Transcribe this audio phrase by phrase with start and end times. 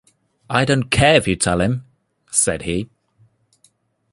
[0.49, 1.85] I don’t care if you tell him,’
[2.31, 2.89] said he.